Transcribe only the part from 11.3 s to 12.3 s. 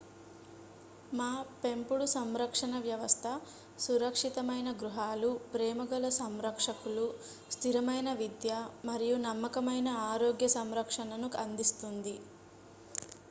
అందిస్తుంది